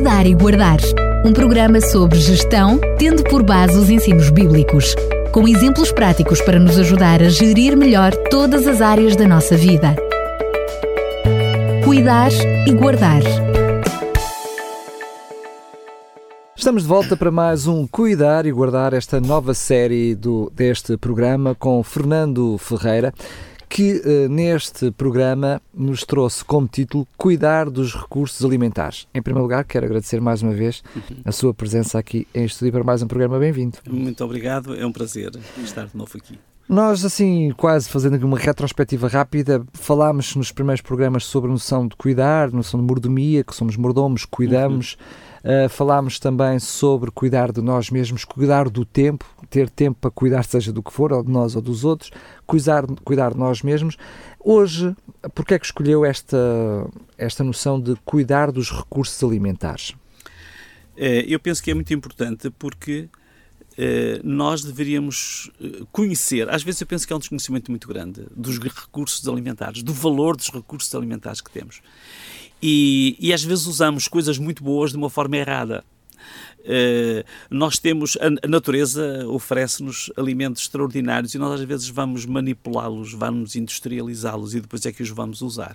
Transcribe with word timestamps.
Cuidar 0.00 0.26
e 0.26 0.34
Guardar. 0.34 0.78
Um 1.26 1.32
programa 1.34 1.78
sobre 1.78 2.18
gestão, 2.18 2.80
tendo 2.98 3.22
por 3.22 3.42
base 3.42 3.76
os 3.76 3.90
ensinos 3.90 4.30
bíblicos, 4.30 4.94
com 5.30 5.46
exemplos 5.46 5.92
práticos 5.92 6.40
para 6.40 6.58
nos 6.58 6.78
ajudar 6.78 7.22
a 7.22 7.28
gerir 7.28 7.76
melhor 7.76 8.16
todas 8.30 8.66
as 8.66 8.80
áreas 8.80 9.14
da 9.14 9.28
nossa 9.28 9.58
vida. 9.58 9.94
Cuidar 11.84 12.30
e 12.66 12.72
Guardar. 12.72 13.20
Estamos 16.56 16.84
de 16.84 16.88
volta 16.88 17.14
para 17.14 17.30
mais 17.30 17.66
um 17.66 17.86
Cuidar 17.86 18.46
e 18.46 18.52
Guardar, 18.52 18.94
esta 18.94 19.20
nova 19.20 19.52
série 19.52 20.14
do, 20.14 20.50
deste 20.56 20.96
programa 20.96 21.54
com 21.54 21.82
Fernando 21.82 22.56
Ferreira 22.56 23.12
que 23.70 24.02
uh, 24.04 24.28
neste 24.28 24.90
programa 24.90 25.62
nos 25.72 26.04
trouxe 26.04 26.44
como 26.44 26.66
título 26.66 27.06
Cuidar 27.16 27.70
dos 27.70 27.94
Recursos 27.94 28.44
Alimentares. 28.44 29.06
Em 29.14 29.22
primeiro 29.22 29.44
lugar, 29.44 29.64
quero 29.64 29.86
agradecer 29.86 30.20
mais 30.20 30.42
uma 30.42 30.52
vez 30.52 30.82
uhum. 30.94 31.18
a 31.24 31.30
sua 31.30 31.54
presença 31.54 31.96
aqui 31.96 32.26
em 32.34 32.44
estúdio 32.44 32.72
para 32.72 32.82
mais 32.82 33.00
um 33.00 33.06
programa. 33.06 33.38
Bem-vindo. 33.38 33.78
Muito 33.88 34.24
obrigado, 34.24 34.74
é 34.74 34.84
um 34.84 34.90
prazer 34.90 35.30
estar 35.62 35.86
de 35.86 35.96
novo 35.96 36.10
aqui. 36.16 36.36
Nós, 36.68 37.04
assim, 37.04 37.52
quase 37.56 37.88
fazendo 37.88 38.16
aqui 38.16 38.24
uma 38.24 38.38
retrospectiva 38.38 39.06
rápida, 39.06 39.64
falámos 39.72 40.34
nos 40.34 40.50
primeiros 40.50 40.80
programas 40.80 41.24
sobre 41.24 41.48
a 41.48 41.52
noção 41.52 41.86
de 41.86 41.94
cuidar, 41.94 42.50
noção 42.50 42.80
de 42.80 42.86
mordomia, 42.86 43.44
que 43.44 43.54
somos 43.54 43.76
mordomos, 43.76 44.24
cuidamos. 44.24 44.96
Uhum 44.98 45.29
Uh, 45.42 45.68
falámos 45.68 46.18
também 46.18 46.58
sobre 46.58 47.10
cuidar 47.10 47.50
de 47.50 47.60
nós 47.62 47.90
mesmos, 47.90 48.24
cuidar 48.24 48.68
do 48.68 48.84
tempo, 48.84 49.24
ter 49.48 49.70
tempo 49.70 49.98
para 50.00 50.10
cuidar, 50.10 50.44
seja 50.44 50.72
do 50.72 50.82
que 50.82 50.92
for, 50.92 51.12
ou 51.12 51.24
de 51.24 51.30
nós 51.30 51.56
ou 51.56 51.62
dos 51.62 51.84
outros, 51.84 52.10
cuidar, 52.46 52.86
cuidar 53.04 53.32
de 53.32 53.38
nós 53.38 53.62
mesmos. 53.62 53.96
Hoje, 54.38 54.94
porquê 55.34 55.54
é 55.54 55.58
que 55.58 55.66
escolheu 55.66 56.04
esta, 56.04 56.36
esta 57.16 57.42
noção 57.42 57.80
de 57.80 57.96
cuidar 58.04 58.52
dos 58.52 58.70
recursos 58.70 59.22
alimentares? 59.22 59.94
É, 60.96 61.24
eu 61.26 61.40
penso 61.40 61.62
que 61.62 61.70
é 61.70 61.74
muito 61.74 61.92
importante 61.94 62.50
porque 62.50 63.08
eh, 63.82 64.20
nós 64.22 64.62
deveríamos 64.62 65.50
eh, 65.58 65.84
conhecer, 65.90 66.50
às 66.50 66.62
vezes 66.62 66.82
eu 66.82 66.86
penso 66.86 67.06
que 67.06 67.12
é 67.14 67.16
um 67.16 67.18
desconhecimento 67.18 67.70
muito 67.70 67.88
grande 67.88 68.26
dos 68.36 68.58
recursos 68.58 69.26
alimentares, 69.26 69.82
do 69.82 69.94
valor 69.94 70.36
dos 70.36 70.50
recursos 70.50 70.94
alimentares 70.94 71.40
que 71.40 71.50
temos. 71.50 71.80
E, 72.62 73.16
e 73.18 73.32
às 73.32 73.42
vezes 73.42 73.66
usamos 73.66 74.08
coisas 74.08 74.38
muito 74.38 74.62
boas 74.62 74.90
de 74.90 74.96
uma 74.96 75.10
forma 75.10 75.36
errada. 75.36 75.84
Uh, 76.60 77.24
nós 77.48 77.78
temos, 77.78 78.18
a, 78.20 78.46
natureza 78.46 79.26
oferece-nos 79.28 80.12
alimentos 80.14 80.62
extraordinários 80.62 81.34
e 81.34 81.38
nós 81.38 81.58
às 81.58 81.66
vezes 81.66 81.88
vamos 81.88 82.26
manipulá-los, 82.26 83.14
vamos 83.14 83.56
industrializá-los 83.56 84.54
e 84.54 84.60
depois 84.60 84.84
é 84.84 84.92
que 84.92 85.02
os 85.02 85.08
vamos 85.08 85.40
usar. 85.40 85.74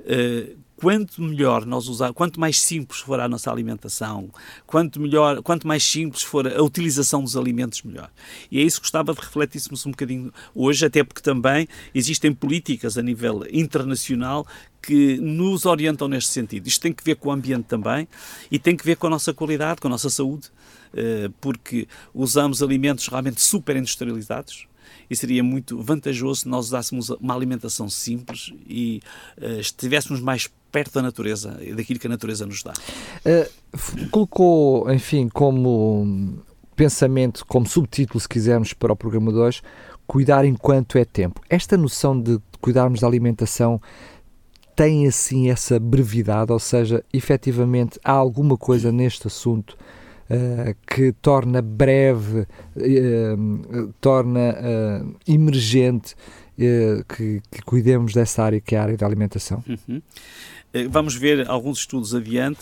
Uh, 0.00 0.56
quanto 0.80 1.20
melhor 1.20 1.66
nós 1.66 1.88
usar, 1.88 2.12
quanto 2.14 2.40
mais 2.40 2.60
simples 2.60 3.00
for 3.00 3.20
a 3.20 3.28
nossa 3.28 3.50
alimentação, 3.50 4.30
quanto 4.66 4.98
melhor, 4.98 5.42
quanto 5.42 5.66
mais 5.66 5.84
simples 5.84 6.22
for 6.22 6.48
a 6.48 6.62
utilização 6.62 7.22
dos 7.22 7.36
alimentos, 7.36 7.82
melhor. 7.82 8.10
E 8.50 8.58
é 8.58 8.62
isso 8.62 8.78
que 8.78 8.84
gostava 8.84 9.12
de 9.12 9.20
refletíssemos 9.20 9.84
um 9.84 9.90
bocadinho 9.90 10.32
hoje, 10.54 10.86
até 10.86 11.04
porque 11.04 11.20
também 11.20 11.68
existem 11.94 12.32
políticas 12.32 12.96
a 12.96 13.02
nível 13.02 13.44
internacional 13.52 14.46
que 14.80 15.18
nos 15.18 15.66
orientam 15.66 16.08
neste 16.08 16.30
sentido. 16.30 16.66
Isto 16.66 16.80
tem 16.80 16.92
que 16.92 17.04
ver 17.04 17.16
com 17.16 17.28
o 17.28 17.32
ambiente 17.32 17.64
também 17.64 18.08
e 18.50 18.58
tem 18.58 18.74
que 18.74 18.84
ver 18.84 18.96
com 18.96 19.06
a 19.06 19.10
nossa 19.10 19.34
qualidade, 19.34 19.82
com 19.82 19.88
a 19.88 19.90
nossa 19.90 20.08
saúde, 20.08 20.48
porque 21.40 21.86
usamos 22.12 22.62
alimentos 22.62 23.06
realmente 23.08 23.40
super 23.40 23.76
industrializados, 23.76 24.66
e 25.10 25.16
seria 25.16 25.42
muito 25.42 25.82
vantajoso 25.82 26.42
se 26.42 26.48
nós 26.48 26.66
usássemos 26.66 27.10
uma 27.10 27.34
alimentação 27.34 27.90
simples 27.90 28.52
e 28.68 29.02
uh, 29.38 29.60
estivéssemos 29.60 30.20
mais 30.20 30.48
perto 30.70 30.94
da 30.94 31.02
natureza 31.02 31.58
e 31.60 31.74
daquilo 31.74 31.98
que 31.98 32.06
a 32.06 32.10
natureza 32.10 32.46
nos 32.46 32.62
dá. 32.62 32.72
Uh, 33.26 34.08
colocou, 34.10 34.90
enfim, 34.92 35.28
como 35.28 36.38
pensamento, 36.76 37.44
como 37.44 37.66
subtítulo, 37.66 38.20
se 38.20 38.28
quisermos, 38.28 38.72
para 38.72 38.92
o 38.92 38.96
programa 38.96 39.32
2, 39.32 39.62
cuidar 40.06 40.44
enquanto 40.44 40.96
é 40.96 41.04
tempo. 41.04 41.40
Esta 41.50 41.76
noção 41.76 42.20
de 42.20 42.38
cuidarmos 42.60 43.00
da 43.00 43.06
alimentação 43.06 43.80
tem 44.76 45.06
assim 45.08 45.50
essa 45.50 45.78
brevidade, 45.78 46.52
ou 46.52 46.58
seja, 46.60 47.04
efetivamente 47.12 47.98
há 48.04 48.12
alguma 48.12 48.56
coisa 48.56 48.92
neste 48.92 49.26
assunto 49.26 49.76
que 50.86 51.12
torna 51.12 51.60
breve, 51.60 52.46
uh, 52.76 53.92
torna 54.00 54.54
uh, 54.54 55.16
emergente 55.26 56.14
que, 56.56 57.40
que, 57.50 57.62
cuidemos 57.62 58.12
dessa 58.12 58.44
área 58.44 58.60
que 58.60 58.76
é 58.76 58.78
a 58.78 58.82
área 58.82 58.96
da 58.96 59.06
alimentação. 59.06 59.64
Uhum. 59.66 60.02
Vamos 60.90 61.16
ver 61.16 61.48
alguns 61.48 61.78
estudos 61.78 62.14
adiante 62.14 62.60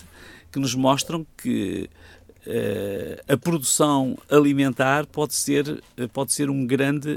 que 0.53 0.59
nos 0.59 0.75
mostram 0.75 1.27
que 1.37 1.91
a 3.29 3.37
produção 3.37 4.17
alimentar 4.31 5.07
pode 5.07 5.35
ser, 5.35 5.83
pode 6.13 6.33
ser 6.33 6.49
um 6.49 6.67
grande, 6.67 7.11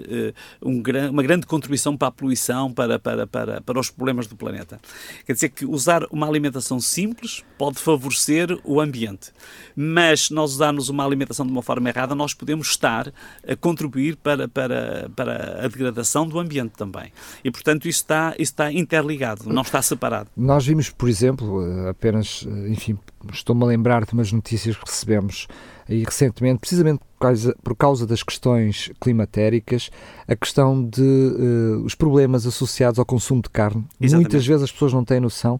uh, 0.62 0.70
um 0.70 0.82
uma 1.10 1.24
grande 1.24 1.46
contribuição 1.46 1.96
para 1.96 2.10
a 2.10 2.12
poluição, 2.12 2.72
para, 2.72 3.00
para, 3.00 3.26
para, 3.26 3.62
para 3.62 3.80
os 3.80 3.90
problemas 3.90 4.28
do 4.28 4.36
planeta. 4.36 4.80
Quer 5.26 5.34
dizer 5.34 5.50
que 5.50 5.66
usar 5.66 6.06
uma 6.12 6.28
alimentação 6.28 6.80
simples 6.80 7.44
pode 7.58 7.80
favorecer 7.80 8.60
o 8.64 8.82
ambiente, 8.82 9.32
mas 9.76 10.26
se 10.26 10.34
nós 10.34 10.54
usarmos 10.54 10.90
uma 10.90 11.06
alimentação 11.06 11.46
de 11.46 11.52
uma 11.52 11.62
forma 11.62 11.88
errada, 11.90 12.14
nós 12.14 12.34
podemos 12.34 12.70
estar 12.70 13.14
a 13.48 13.56
contribuir 13.56 14.18
para, 14.18 14.48
para, 14.48 15.10
para 15.16 15.66
a 15.66 15.68
degradação 15.68 16.28
do 16.28 16.40
ambiente 16.40 16.72
também. 16.72 17.12
E, 17.44 17.52
portanto, 17.52 17.88
isso 17.88 18.02
está, 18.02 18.34
isso 18.38 18.52
está 18.52 18.72
interligado, 18.72 19.48
não 19.48 19.62
está 19.62 19.82
separado. 19.82 20.30
Nós 20.36 20.66
vimos, 20.66 20.90
por 20.90 21.08
exemplo, 21.08 21.62
apenas, 21.88 22.46
enfim, 22.68 22.98
estou-me 23.32 23.64
a 23.64 23.68
lembrar 23.68 24.06
de 24.06 24.14
umas 24.14 24.32
notícias 24.32 24.76
que 24.76 24.86
recebemos 24.86 25.48
aí 25.88 26.04
recentemente, 26.04 26.60
precisamente 26.60 27.00
por 27.00 27.28
causa, 27.28 27.56
por 27.64 27.76
causa 27.76 28.08
das 28.08 28.24
questões 28.24 28.92
climatéricas, 29.00 29.90
a 30.28 30.36
questão 30.36 30.84
de 30.88 31.02
uh, 31.02 31.84
os 31.84 31.96
problemas 31.96 32.46
associados 32.46 33.00
ao 33.00 33.06
consumo 33.06 33.42
de 33.42 33.50
carne. 33.50 33.86
Exatamente. 34.00 34.32
Muitas 34.32 34.48
vezes 34.48 34.64
as 34.64 34.72
pessoas 34.72 34.94
não 34.94 35.04
têm 35.04 35.20
noção 35.20 35.60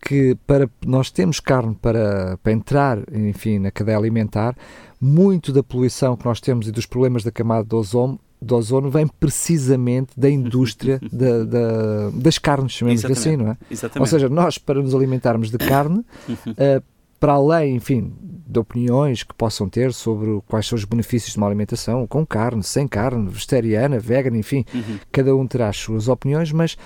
que 0.00 0.36
para 0.46 0.68
nós 0.84 1.10
temos 1.10 1.40
carne 1.40 1.74
para, 1.74 2.38
para 2.42 2.52
entrar, 2.52 2.98
enfim, 3.12 3.58
na 3.58 3.70
cadeia 3.70 3.98
alimentar, 3.98 4.56
muito 5.00 5.52
da 5.52 5.62
poluição 5.62 6.16
que 6.16 6.24
nós 6.24 6.40
temos 6.40 6.68
e 6.68 6.70
dos 6.72 6.86
problemas 6.86 7.24
da 7.24 7.32
camada 7.32 7.64
do 7.64 7.76
ozono 7.76 8.20
do 8.40 8.54
ozono 8.54 8.90
vem 8.90 9.06
precisamente 9.06 10.12
da 10.16 10.28
indústria 10.28 11.00
da, 11.10 11.44
da, 11.44 12.10
das 12.12 12.38
carnes, 12.38 12.72
chamemos 12.72 13.04
assim, 13.04 13.36
não 13.36 13.52
é? 13.52 13.56
Exatamente. 13.70 14.00
Ou 14.00 14.06
seja, 14.06 14.28
nós, 14.28 14.58
para 14.58 14.80
nos 14.80 14.94
alimentarmos 14.94 15.50
de 15.50 15.58
carne, 15.58 16.00
uh, 16.28 16.84
para 17.26 17.32
além, 17.32 17.74
enfim, 17.74 18.12
de 18.46 18.56
opiniões 18.56 19.24
que 19.24 19.34
possam 19.34 19.68
ter 19.68 19.92
sobre 19.92 20.40
quais 20.46 20.64
são 20.64 20.76
os 20.76 20.84
benefícios 20.84 21.32
de 21.32 21.38
uma 21.38 21.48
alimentação 21.48 22.06
com 22.06 22.24
carne, 22.24 22.62
sem 22.62 22.86
carne, 22.86 23.28
vegetariana, 23.28 23.98
vegana, 23.98 24.38
enfim, 24.38 24.64
uhum. 24.72 25.00
cada 25.10 25.34
um 25.34 25.44
terá 25.44 25.68
as 25.68 25.76
suas 25.76 26.06
opiniões, 26.06 26.52
mas 26.52 26.78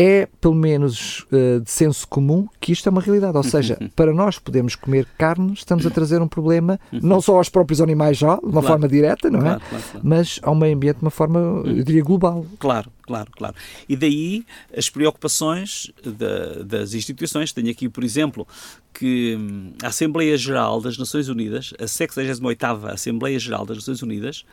é, 0.00 0.28
pelo 0.40 0.54
menos 0.54 1.26
uh, 1.32 1.60
de 1.60 1.68
senso 1.68 2.06
comum, 2.06 2.46
que 2.60 2.70
isto 2.70 2.88
é 2.88 2.90
uma 2.90 3.00
realidade. 3.00 3.36
Ou 3.36 3.42
seja, 3.42 3.76
para 3.96 4.14
nós 4.14 4.38
podermos 4.38 4.76
comer 4.76 5.04
carne, 5.18 5.52
estamos 5.54 5.84
a 5.84 5.90
trazer 5.90 6.22
um 6.22 6.28
problema 6.28 6.78
não 6.92 7.20
só 7.20 7.36
aos 7.36 7.48
próprios 7.48 7.80
animais 7.80 8.16
já, 8.16 8.36
de 8.36 8.44
uma 8.44 8.52
claro. 8.52 8.66
forma 8.68 8.88
direta, 8.88 9.28
não 9.28 9.40
é? 9.40 9.42
Claro, 9.42 9.62
claro, 9.68 10.00
mas 10.04 10.38
ao 10.42 10.54
meio 10.54 10.76
ambiente 10.76 10.98
de 10.98 11.04
uma 11.04 11.10
forma, 11.10 11.40
eu 11.40 11.82
diria, 11.82 12.04
global. 12.04 12.46
Claro, 12.60 12.92
claro, 13.02 13.28
claro. 13.32 13.56
E 13.88 13.96
daí 13.96 14.46
as 14.76 14.88
preocupações 14.88 15.90
de, 16.00 16.62
das 16.62 16.94
instituições. 16.94 17.52
Tenho 17.52 17.70
aqui, 17.70 17.88
por 17.88 18.04
exemplo, 18.04 18.46
que 18.94 19.36
hum, 19.36 19.72
a 19.82 19.88
Assembleia 19.88 20.36
Geral 20.36 20.80
das 20.80 20.96
Nações 20.96 21.28
Unidas, 21.28 21.74
a 21.78 21.84
68ª 21.84 22.92
Assembleia 22.92 23.38
Geral 23.38 23.66
das 23.66 23.78
Nações 23.78 24.00
Unidas, 24.02 24.44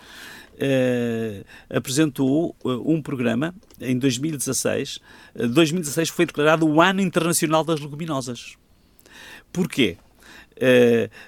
apresentou 1.70 2.56
uh, 2.64 2.92
um 2.92 3.02
programa 3.02 3.54
em 3.80 3.98
2016. 3.98 4.98
Uh, 5.36 5.48
2016 5.48 6.10
foi 6.10 6.26
declarado 6.26 6.68
o 6.68 6.82
Ano 6.82 7.02
Internacional 7.02 7.64
das 7.64 7.80
Leguminosas. 7.80 8.56
Porquê? 9.52 9.98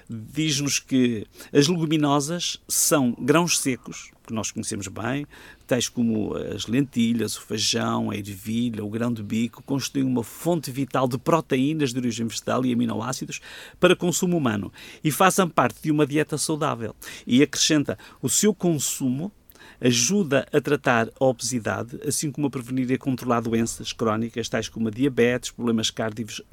Diz-nos 0.08 0.78
que 0.78 1.26
as 1.52 1.68
leguminosas 1.68 2.58
são 2.66 3.14
grãos 3.18 3.58
secos, 3.58 4.10
que 4.28 4.34
nós 4.34 4.50
conhecemos 4.50 4.86
bem, 4.88 5.26
tais 5.66 5.88
como 5.88 6.36
as 6.36 6.66
lentilhas, 6.66 7.36
o 7.36 7.42
feijão, 7.42 8.10
a 8.10 8.16
ervilha, 8.16 8.84
o 8.84 8.90
grão 8.90 9.12
de 9.12 9.22
bico, 9.22 9.62
constituem 9.62 10.04
uma 10.04 10.22
fonte 10.22 10.70
vital 10.70 11.08
de 11.08 11.16
proteínas 11.18 11.92
de 11.92 11.98
origem 11.98 12.26
vegetal 12.26 12.64
e 12.64 12.72
aminoácidos 12.72 13.40
para 13.80 13.96
consumo 13.96 14.36
humano 14.36 14.70
e 15.02 15.10
fazem 15.10 15.48
parte 15.48 15.82
de 15.82 15.90
uma 15.90 16.06
dieta 16.06 16.36
saudável. 16.36 16.94
E 17.26 17.42
acrescenta, 17.42 17.98
o 18.20 18.28
seu 18.28 18.54
consumo 18.54 19.32
ajuda 19.80 20.46
a 20.52 20.60
tratar 20.60 21.08
a 21.18 21.24
obesidade, 21.24 21.98
assim 22.06 22.30
como 22.30 22.48
a 22.48 22.50
prevenir 22.50 22.90
e 22.90 22.98
controlar 22.98 23.40
doenças 23.40 23.92
crónicas, 23.92 24.48
tais 24.48 24.68
como 24.68 24.88
a 24.88 24.90
diabetes, 24.90 25.50
problemas 25.50 25.90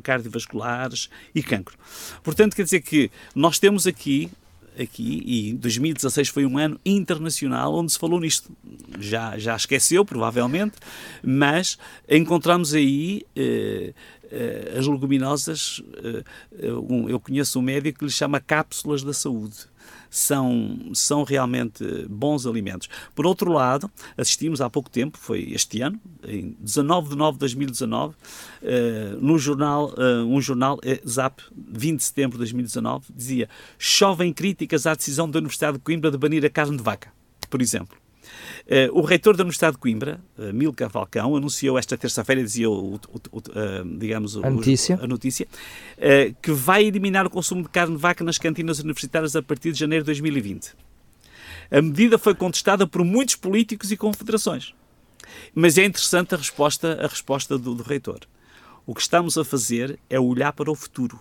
cardiovasculares 0.02 1.10
e 1.34 1.42
cancro. 1.42 1.78
Portanto, 2.24 2.56
quer 2.56 2.64
dizer 2.64 2.82
que 2.82 3.12
nós 3.34 3.60
temos 3.60 3.88
aqui 3.88 4.30
aqui 4.80 5.22
e 5.26 5.54
2016 5.54 6.30
foi 6.30 6.46
um 6.46 6.58
ano 6.58 6.80
internacional 6.86 7.74
onde 7.74 7.92
se 7.92 8.00
falou 8.00 8.20
nisto. 8.20 8.52
Já, 9.00 9.38
já 9.38 9.56
esqueceu, 9.56 10.06
provavelmente, 10.06 10.76
mas 11.24 11.78
encontramos 12.10 12.74
aí 12.74 13.24
eh, 13.36 13.94
uh, 14.26 14.80
as 14.80 14.88
leguminosas, 14.88 15.80
uh, 15.80 16.94
um, 16.94 17.10
eu 17.10 17.20
conheço 17.20 17.60
um 17.60 17.62
médico 17.62 18.00
que 18.00 18.06
lhe 18.06 18.12
chama 18.12 18.40
cápsulas 18.40 19.04
da 19.04 19.14
saúde 19.14 19.75
são, 20.16 20.80
são 20.94 21.24
realmente 21.24 21.84
bons 22.10 22.46
alimentos. 22.46 22.88
Por 23.14 23.26
outro 23.26 23.52
lado, 23.52 23.92
assistimos 24.18 24.62
há 24.62 24.70
pouco 24.70 24.90
tempo, 24.90 25.18
foi 25.18 25.52
este 25.52 25.82
ano, 25.82 26.00
em 26.26 26.56
19 26.60 27.10
de 27.10 27.16
nove 27.18 27.34
de 27.34 27.40
2019, 27.40 28.14
uh, 28.14 28.16
no 29.20 29.38
jornal, 29.38 29.94
uh, 29.98 30.26
um 30.26 30.40
jornal, 30.40 30.78
uh, 30.78 31.10
Zap, 31.10 31.44
20 31.54 31.98
de 31.98 32.04
setembro 32.04 32.38
de 32.38 32.40
2019, 32.40 33.08
dizia 33.14 33.50
chovem 33.78 34.32
críticas 34.32 34.88
à 34.88 34.96
decisão 34.96 35.30
da 35.30 35.40
Universidade 35.40 35.78
de 35.78 35.84
Coimbra 35.84 36.10
de 36.10 36.18
banir 36.18 36.46
a 36.46 36.50
carne 36.50 36.78
de 36.78 36.84
vaca, 36.84 37.12
por 37.50 37.62
exemplo. 37.62 38.05
Uh, 38.66 39.00
o 39.00 39.02
reitor 39.02 39.36
da 39.36 39.44
Universidade 39.44 39.74
de 39.74 39.80
Coimbra, 39.80 40.20
uh, 40.38 40.54
Milka 40.54 40.90
Falcão, 40.90 41.36
anunciou 41.36 41.78
esta 41.78 41.98
terça-feira, 41.98 42.44
dizia 42.44 42.70
o, 42.70 42.96
o, 42.96 43.00
o, 43.32 43.38
uh, 43.38 43.98
digamos, 43.98 44.38
a 44.38 44.50
notícia, 44.50 45.00
a 45.02 45.08
notícia 45.08 45.48
que 46.42 46.52
vai 46.52 46.86
eliminar 46.86 47.26
o 47.26 47.30
consumo 47.30 47.64
de 47.64 47.70
carne 47.70 47.96
de 47.96 48.02
vaca 48.02 48.24
nas 48.24 48.38
cantinas 48.38 48.80
universitárias 48.80 49.36
a 49.36 49.42
partir 49.42 49.72
de 49.72 49.80
janeiro 49.80 50.04
de 50.04 50.08
2020. 50.08 50.74
A 51.72 51.82
medida 51.82 52.18
foi 52.18 52.36
contestada 52.36 52.86
por 52.86 53.04
muitos 53.04 53.36
políticos 53.36 53.92
e 53.92 53.98
confederações. 53.98 54.74
Mas 55.54 55.78
é 55.78 55.86
interessante 55.86 56.36
a 56.36 56.38
resposta, 56.38 57.00
a 57.02 57.08
resposta 57.08 57.58
do, 57.58 57.74
do 57.74 57.84
reitor. 57.84 58.20
O 58.86 58.94
que 58.94 59.02
estamos 59.02 59.38
a 59.38 59.44
fazer 59.44 60.00
é 60.10 60.20
olhar 60.20 60.54
para 60.54 60.70
o 60.70 60.76
futuro. 60.76 61.20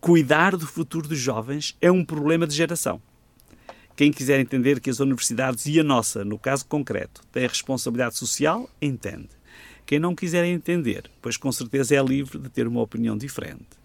Cuidar 0.00 0.56
do 0.56 0.66
futuro 0.66 1.06
dos 1.06 1.18
jovens 1.18 1.76
é 1.80 1.90
um 1.90 2.04
problema 2.04 2.46
de 2.46 2.54
geração. 2.54 3.00
Quem 3.96 4.10
quiser 4.10 4.40
entender 4.40 4.80
que 4.80 4.90
as 4.90 5.00
universidades 5.00 5.66
e 5.66 5.78
a 5.78 5.84
nossa, 5.84 6.24
no 6.24 6.38
caso 6.38 6.66
concreto, 6.66 7.22
têm 7.30 7.46
responsabilidade 7.46 8.16
social, 8.16 8.68
entende. 8.80 9.28
Quem 9.84 9.98
não 9.98 10.14
quiser 10.14 10.44
entender, 10.44 11.10
pois 11.20 11.36
com 11.36 11.50
certeza 11.52 11.94
é 11.94 12.02
livre 12.02 12.38
de 12.38 12.48
ter 12.48 12.66
uma 12.66 12.80
opinião 12.80 13.16
diferente. 13.16 13.82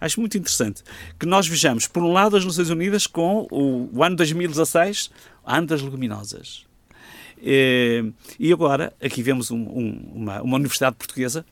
Acho 0.00 0.20
muito 0.20 0.36
interessante 0.36 0.82
que 1.18 1.26
nós 1.26 1.46
vejamos, 1.46 1.86
por 1.86 2.02
um 2.02 2.12
lado, 2.12 2.36
as 2.36 2.44
Nações 2.44 2.70
Unidas 2.70 3.06
com 3.06 3.46
o, 3.50 3.88
o 3.92 4.02
ano 4.02 4.16
2016, 4.16 5.10
ano 5.44 5.66
das 5.66 5.80
leguminosas. 5.80 6.66
E, 7.40 8.12
e 8.38 8.52
agora, 8.52 8.92
aqui 9.02 9.22
vemos 9.22 9.50
um, 9.50 9.58
um, 9.58 10.12
uma, 10.14 10.42
uma 10.42 10.56
universidade 10.56 10.96
portuguesa, 10.96 11.44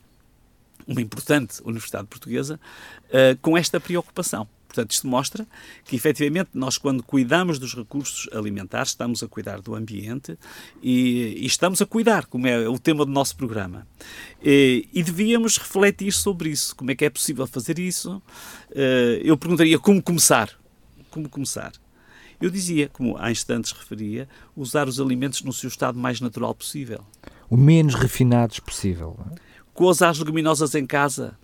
uma 0.86 1.00
importante 1.00 1.60
universidade 1.64 2.06
portuguesa, 2.06 2.58
uh, 3.08 3.38
com 3.40 3.56
esta 3.56 3.78
preocupação. 3.78 4.48
Portanto, 4.72 4.92
isto 4.92 5.06
mostra 5.06 5.46
que, 5.84 5.94
efetivamente, 5.94 6.48
nós, 6.54 6.78
quando 6.78 7.02
cuidamos 7.02 7.58
dos 7.58 7.74
recursos 7.74 8.26
alimentares, 8.32 8.88
estamos 8.88 9.22
a 9.22 9.28
cuidar 9.28 9.60
do 9.60 9.74
ambiente 9.74 10.38
e, 10.82 11.36
e 11.36 11.46
estamos 11.46 11.82
a 11.82 11.86
cuidar, 11.86 12.24
como 12.24 12.46
é 12.46 12.66
o 12.66 12.78
tema 12.78 13.04
do 13.04 13.12
nosso 13.12 13.36
programa. 13.36 13.86
E, 14.42 14.88
e, 14.90 15.02
devíamos 15.02 15.58
refletir 15.58 16.10
sobre 16.10 16.48
isso. 16.48 16.74
Como 16.74 16.90
é 16.90 16.94
que 16.94 17.04
é 17.04 17.10
possível 17.10 17.46
fazer 17.46 17.78
isso? 17.78 18.22
Eh, 18.74 19.20
eu 19.22 19.36
perguntaria 19.36 19.78
como 19.78 20.02
começar. 20.02 20.48
Como 21.10 21.28
começar? 21.28 21.72
Eu 22.40 22.48
dizia, 22.48 22.88
como 22.88 23.18
há 23.18 23.30
instantes 23.30 23.72
referia, 23.72 24.26
usar 24.56 24.88
os 24.88 24.98
alimentos 24.98 25.42
no 25.42 25.52
seu 25.52 25.68
estado 25.68 25.98
mais 25.98 26.18
natural 26.18 26.54
possível. 26.54 27.04
O 27.50 27.58
menos 27.58 27.94
refinados 27.94 28.58
possível. 28.58 29.20
É? 29.30 29.34
Coza 29.74 30.08
as 30.08 30.18
leguminosas 30.18 30.74
em 30.74 30.86
casa, 30.86 31.36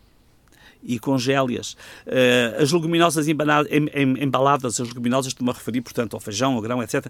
e 0.83 0.99
congélias. 0.99 1.77
Uh, 2.07 2.63
as 2.63 2.73
leguminosas 2.73 3.27
embaladas, 3.29 4.81
as 4.81 4.89
leguminosas, 4.89 5.33
estou-me 5.33 5.51
a 5.51 5.55
referir, 5.55 5.81
portanto, 5.81 6.15
ao 6.15 6.21
feijão, 6.21 6.55
ao 6.55 6.61
grão, 6.61 6.83
etc. 6.83 7.07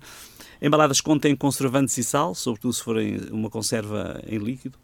Embaladas 0.60 1.00
contêm 1.00 1.36
conservantes 1.36 1.96
e 1.98 2.04
sal, 2.04 2.34
sobretudo 2.34 2.72
se 2.72 2.82
forem 2.82 3.18
uma 3.30 3.50
conserva 3.50 4.20
em 4.26 4.38
líquido. 4.38 4.78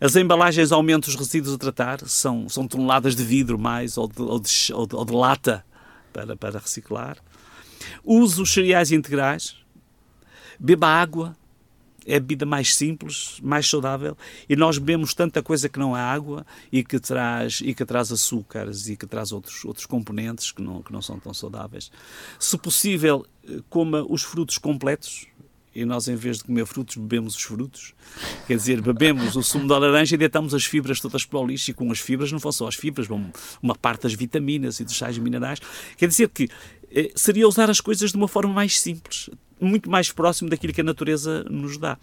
As 0.00 0.16
embalagens 0.16 0.72
aumentam 0.72 1.08
os 1.08 1.16
resíduos 1.16 1.54
a 1.54 1.58
tratar, 1.58 2.00
são, 2.06 2.48
são 2.48 2.66
toneladas 2.66 3.14
de 3.14 3.24
vidro 3.24 3.58
mais 3.58 3.96
ou 3.96 4.08
de, 4.08 4.20
ou 4.20 4.40
de, 4.40 4.72
ou 4.72 4.86
de, 4.86 4.96
ou 4.96 5.04
de 5.04 5.12
lata 5.12 5.64
para, 6.12 6.36
para 6.36 6.58
reciclar. 6.58 7.16
Use 8.04 8.40
os 8.40 8.52
cereais 8.52 8.92
integrais, 8.92 9.56
beba 10.58 10.88
água, 10.88 11.36
é 12.06 12.16
a 12.16 12.20
bebida 12.20 12.46
mais 12.46 12.74
simples, 12.74 13.38
mais 13.42 13.68
saudável, 13.68 14.16
e 14.48 14.56
nós 14.56 14.78
bebemos 14.78 15.14
tanta 15.14 15.42
coisa 15.42 15.68
que 15.68 15.78
não 15.78 15.96
é 15.96 16.00
água 16.00 16.46
e 16.70 16.84
que 16.84 16.98
traz, 16.98 17.60
e 17.64 17.74
que 17.74 17.84
traz 17.84 18.12
açúcares 18.12 18.88
e 18.88 18.96
que 18.96 19.06
traz 19.06 19.32
outros, 19.32 19.64
outros 19.64 19.86
componentes 19.86 20.52
que 20.52 20.62
não, 20.62 20.82
que 20.82 20.92
não 20.92 21.02
são 21.02 21.18
tão 21.18 21.32
saudáveis. 21.32 21.90
Se 22.38 22.56
possível, 22.58 23.26
eh, 23.48 23.60
coma 23.68 24.04
os 24.08 24.22
frutos 24.22 24.58
completos, 24.58 25.26
e 25.74 25.84
nós, 25.84 26.06
em 26.06 26.14
vez 26.14 26.38
de 26.38 26.44
comer 26.44 26.64
frutos, 26.66 26.96
bebemos 26.96 27.34
os 27.34 27.42
frutos. 27.42 27.94
Quer 28.46 28.56
dizer, 28.56 28.80
bebemos 28.80 29.34
o 29.34 29.42
sumo 29.42 29.66
da 29.66 29.76
laranja 29.76 30.14
e 30.14 30.18
deitamos 30.18 30.54
as 30.54 30.64
fibras 30.64 31.00
todas 31.00 31.24
para 31.24 31.40
o 31.40 31.44
lixo. 31.44 31.68
E 31.72 31.74
com 31.74 31.90
as 31.90 31.98
fibras 31.98 32.30
não 32.30 32.38
vão 32.38 32.52
só 32.52 32.68
as 32.68 32.76
fibras, 32.76 33.08
vão 33.08 33.32
uma 33.60 33.74
parte 33.74 34.02
das 34.02 34.14
vitaminas 34.14 34.78
e 34.78 34.84
dos 34.84 34.96
sais 34.96 35.18
minerais. 35.18 35.58
Quer 35.96 36.06
dizer 36.06 36.28
que 36.28 36.48
eh, 36.92 37.10
seria 37.16 37.48
usar 37.48 37.68
as 37.68 37.80
coisas 37.80 38.12
de 38.12 38.16
uma 38.16 38.28
forma 38.28 38.52
mais 38.52 38.80
simples 38.80 39.28
muito 39.64 39.90
mais 39.90 40.12
próximo 40.12 40.50
daquilo 40.50 40.72
que 40.72 40.80
a 40.80 40.84
natureza 40.84 41.44
nos 41.50 41.78
dá. 41.78 41.96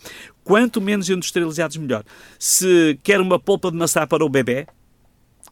Quanto 0.44 0.82
menos 0.82 1.10
industrializados, 1.10 1.78
melhor. 1.78 2.04
Se 2.38 3.00
quer 3.04 3.20
uma 3.20 3.40
polpa 3.40 3.72
de 3.72 3.78
maçã 3.78 4.06
para 4.06 4.26
o 4.26 4.30
bebê, 4.30 4.68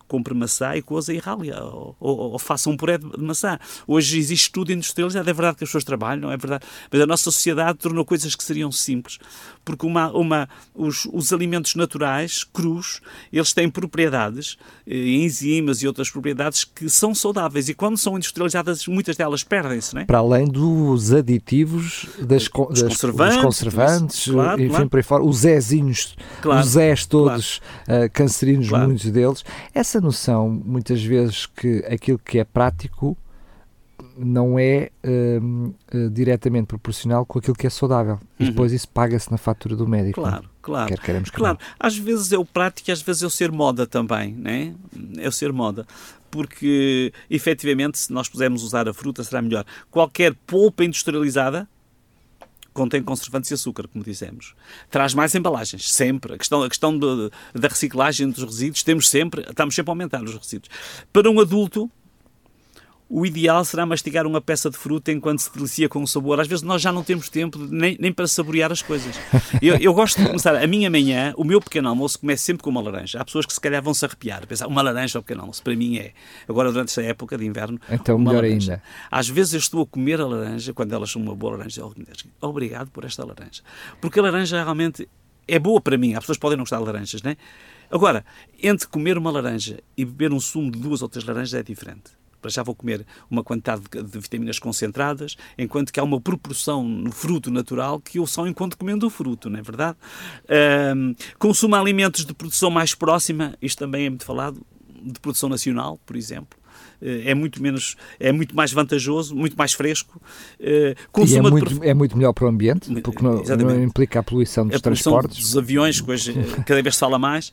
compre 0.09 0.33
maçã 0.33 0.75
e 0.75 0.81
coisa 0.81 1.13
e 1.13 1.19
rale, 1.19 1.51
ou, 1.53 1.95
ou, 1.99 2.17
ou 2.31 2.39
faça 2.39 2.69
um 2.69 2.75
puré 2.75 2.97
de 2.97 3.21
maçã. 3.21 3.57
Hoje 3.87 4.17
existe 4.17 4.51
tudo 4.51 4.73
industrializado, 4.73 5.29
é 5.29 5.33
verdade 5.33 5.57
que 5.57 5.63
as 5.63 5.69
pessoas 5.69 5.83
trabalham, 5.83 6.23
não 6.23 6.31
é 6.31 6.37
verdade, 6.37 6.65
mas 6.91 7.01
a 7.01 7.05
nossa 7.05 7.23
sociedade 7.23 7.77
tornou 7.77 8.03
coisas 8.03 8.35
que 8.35 8.43
seriam 8.43 8.71
simples, 8.71 9.19
porque 9.63 9.85
uma, 9.85 10.11
uma, 10.11 10.49
os, 10.73 11.07
os 11.13 11.31
alimentos 11.31 11.75
naturais, 11.75 12.43
crus, 12.43 12.99
eles 13.31 13.53
têm 13.53 13.69
propriedades, 13.69 14.57
eh, 14.87 14.95
enzimas 14.95 15.81
e 15.83 15.87
outras 15.87 16.09
propriedades 16.09 16.63
que 16.63 16.89
são 16.89 17.13
saudáveis 17.13 17.69
e 17.69 17.73
quando 17.73 17.97
são 17.97 18.17
industrializadas, 18.17 18.87
muitas 18.87 19.15
delas 19.15 19.43
perdem-se, 19.43 19.93
não 19.93 20.01
é? 20.01 20.05
Para 20.05 20.17
além 20.17 20.47
dos 20.47 21.13
aditivos, 21.13 22.07
das, 22.19 22.27
das 22.27 22.47
conservantes, 22.47 23.35
dos 23.35 23.45
conservantes, 23.45 24.25
claro, 24.25 24.61
enfim, 24.61 24.69
claro. 24.69 24.89
por 24.89 24.97
aí 24.97 25.03
fora, 25.03 25.23
os 25.23 25.37
Zezinhos, 25.37 26.15
claro, 26.41 26.61
os 26.61 26.67
Zés 26.71 27.05
todos 27.05 27.61
claro. 27.85 28.05
uh, 28.05 28.09
cancerinos, 28.11 28.69
muitos 28.69 29.11
deles. 29.11 29.43
Essa 29.73 29.98
essa 29.99 30.01
noção, 30.01 30.49
muitas 30.49 31.03
vezes, 31.03 31.45
que 31.45 31.83
aquilo 31.85 32.17
que 32.17 32.39
é 32.39 32.43
prático 32.43 33.17
não 34.17 34.57
é 34.57 34.89
uh, 35.03 35.73
uh, 35.93 36.09
diretamente 36.09 36.67
proporcional 36.67 37.25
com 37.25 37.39
aquilo 37.39 37.55
que 37.55 37.67
é 37.67 37.69
saudável. 37.69 38.19
E 38.39 38.43
uhum. 38.43 38.49
depois 38.49 38.71
isso 38.71 38.87
paga-se 38.87 39.31
na 39.31 39.37
fatura 39.37 39.75
do 39.75 39.87
médico. 39.87 40.21
Claro, 40.21 40.43
não? 40.43 40.49
claro. 40.61 40.87
Quer 40.87 40.99
queremos 40.99 41.29
que 41.29 41.37
claro. 41.37 41.57
Não. 41.61 41.75
Às 41.79 41.97
vezes 41.97 42.31
é 42.31 42.37
o 42.37 42.45
prático 42.45 42.89
e 42.89 42.91
às 42.91 43.01
vezes 43.01 43.23
é 43.23 43.27
o 43.27 43.29
ser 43.29 43.51
moda 43.51 43.85
também, 43.85 44.33
né? 44.33 44.73
É 45.17 45.27
o 45.27 45.31
ser 45.31 45.53
moda. 45.53 45.85
Porque, 46.31 47.13
efetivamente, 47.29 47.97
se 47.97 48.13
nós 48.13 48.29
pudermos 48.29 48.63
usar 48.63 48.87
a 48.87 48.93
fruta, 48.93 49.23
será 49.23 49.41
melhor. 49.41 49.65
Qualquer 49.89 50.35
polpa 50.45 50.83
industrializada 50.83 51.67
contém 52.79 53.03
conservantes 53.03 53.51
e 53.51 53.53
açúcar, 53.53 53.89
como 53.89 54.05
dissemos. 54.05 54.55
Traz 54.89 55.13
mais 55.13 55.35
embalagens, 55.35 55.91
sempre. 55.91 56.35
A 56.35 56.37
questão, 56.37 56.63
a 56.63 56.69
questão 56.69 56.97
de, 56.97 57.29
da 57.53 57.67
reciclagem 57.67 58.29
dos 58.29 58.41
resíduos, 58.41 58.83
temos 58.83 59.09
sempre, 59.09 59.41
estamos 59.41 59.75
sempre 59.75 59.91
a 59.91 59.91
aumentar 59.91 60.23
os 60.23 60.33
resíduos. 60.33 60.69
Para 61.11 61.29
um 61.29 61.41
adulto, 61.41 61.91
o 63.09 63.25
ideal 63.25 63.65
será 63.65 63.87
mastigar 63.87 64.27
uma 64.27 64.39
peça 64.39 64.69
de 64.69 64.77
fruta 64.77 65.11
enquanto 65.11 65.39
se 65.39 65.51
delicia 65.51 65.89
com 65.89 66.03
o 66.03 66.07
sabor. 66.07 66.39
Às 66.39 66.47
vezes 66.47 66.61
nós 66.61 66.79
já 66.79 66.91
não 66.91 67.03
temos 67.03 67.27
tempo 67.27 67.57
nem, 67.57 67.97
nem 67.99 68.13
para 68.13 68.27
saborear 68.27 68.71
as 68.71 68.83
coisas. 68.83 69.19
Eu, 69.61 69.75
eu, 69.77 69.93
gosto 69.93 70.21
de 70.21 70.27
começar 70.27 70.55
a 70.55 70.67
minha 70.67 70.89
manhã, 70.89 71.33
o 71.35 71.43
meu 71.43 71.59
pequeno 71.59 71.89
almoço 71.89 72.19
começa 72.19 72.43
sempre 72.43 72.63
com 72.63 72.69
uma 72.69 72.81
laranja. 72.81 73.19
Há 73.19 73.25
pessoas 73.25 73.47
que 73.47 73.53
se 73.53 73.59
calhar 73.59 73.81
vão 73.81 73.93
se 73.93 74.05
arrepiar, 74.05 74.45
pensar, 74.45 74.67
uma 74.67 74.81
laranja 74.81 75.17
ao 75.17 75.23
pequeno 75.23 75.41
almoço. 75.41 75.63
Para 75.63 75.75
mim 75.75 75.97
é. 75.97 76.13
Agora, 76.47 76.71
durante 76.71 76.89
esta 76.89 77.01
época 77.01 77.35
de 77.35 77.45
inverno. 77.45 77.79
Então, 77.89 78.19
melhor 78.19 78.43
laranja. 78.43 78.73
ainda. 78.73 78.83
Às 79.09 79.27
vezes 79.27 79.53
eu 79.53 79.59
estou 79.59 79.81
a 79.81 79.87
comer 79.87 80.21
a 80.21 80.27
laranja, 80.27 80.71
quando 80.71 80.93
elas 80.93 81.09
são 81.09 81.21
uma 81.21 81.35
boa 81.35 81.57
laranja, 81.57 81.83
obrigado 82.39 82.91
por 82.91 83.05
esta 83.05 83.25
laranja. 83.25 83.63
Porque 83.99 84.19
a 84.19 84.23
laranja 84.23 84.63
realmente 84.63 85.09
é 85.47 85.57
boa 85.57 85.81
para 85.81 85.97
mim. 85.97 86.13
As 86.13 86.19
pessoas 86.19 86.37
podem 86.37 86.57
não 86.57 86.63
gostar 86.63 86.77
de 86.77 86.85
laranjas, 86.85 87.23
não 87.23 87.31
é? 87.31 87.37
Agora, 87.91 88.23
entre 88.61 88.87
comer 88.87 89.17
uma 89.17 89.31
laranja 89.31 89.79
e 89.97 90.05
beber 90.05 90.31
um 90.31 90.39
sumo 90.39 90.69
de 90.69 90.77
duas 90.77 91.01
ou 91.01 91.09
três 91.09 91.25
laranjas 91.25 91.55
é 91.55 91.63
diferente 91.63 92.18
para 92.41 92.49
já 92.49 92.63
vou 92.63 92.75
comer 92.75 93.05
uma 93.29 93.43
quantidade 93.43 93.83
de, 93.89 94.03
de, 94.03 94.19
vitaminas 94.19 94.59
concentradas, 94.59 95.35
enquanto 95.57 95.91
que 95.91 95.99
há 95.99 96.03
uma 96.03 96.19
proporção 96.19 96.83
no 96.83 97.11
fruto 97.11 97.51
natural 97.51 97.99
que 97.99 98.19
eu 98.19 98.27
só 98.27 98.47
encontro 98.47 98.77
comendo 98.77 99.07
o 99.07 99.09
fruto, 99.09 99.49
não 99.49 99.59
é 99.59 99.61
verdade? 99.61 99.97
Um, 100.95 101.15
consuma 101.37 101.79
alimentos 101.79 102.25
de 102.25 102.33
produção 102.33 102.69
mais 102.69 102.93
próxima, 102.93 103.55
isto 103.61 103.79
também 103.79 104.05
é 104.05 104.09
muito 104.09 104.25
falado, 104.25 104.61
de 105.01 105.19
produção 105.19 105.49
nacional, 105.49 105.99
por 106.05 106.15
exemplo. 106.15 106.58
É 107.01 107.33
muito 107.33 107.61
menos, 107.61 107.95
é 108.19 108.31
muito 108.31 108.55
mais 108.55 108.71
vantajoso, 108.71 109.35
muito 109.35 109.55
mais 109.55 109.73
fresco. 109.73 110.21
e 110.59 111.35
é 111.35 111.41
muito, 111.41 111.83
é 111.83 111.93
muito 111.93 112.17
melhor 112.17 112.33
para 112.33 112.45
o 112.45 112.47
ambiente, 112.47 112.89
porque 113.01 113.23
não, 113.23 113.43
não 113.43 113.83
implica 113.83 114.19
a 114.19 114.23
poluição 114.23 114.67
dos 114.67 114.77
a 114.77 114.79
transportes. 114.79 115.39
dos 115.39 115.57
aviões, 115.57 116.01
que 116.01 116.11
hoje 116.11 116.33
cada 116.65 116.81
vez 116.81 116.95
se 116.95 116.99
fala 116.99 117.19
mais. 117.19 117.51